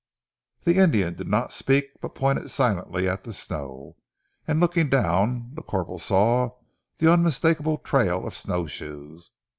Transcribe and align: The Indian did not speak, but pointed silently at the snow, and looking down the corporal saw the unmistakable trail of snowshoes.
The 0.63 0.77
Indian 0.79 1.13
did 1.13 1.27
not 1.27 1.51
speak, 1.53 1.85
but 2.01 2.15
pointed 2.15 2.49
silently 2.49 3.07
at 3.07 3.23
the 3.23 3.31
snow, 3.33 3.97
and 4.47 4.59
looking 4.59 4.89
down 4.89 5.51
the 5.53 5.61
corporal 5.61 5.99
saw 5.99 6.57
the 6.97 7.11
unmistakable 7.13 7.77
trail 7.77 8.25
of 8.25 8.33
snowshoes. 8.35 9.29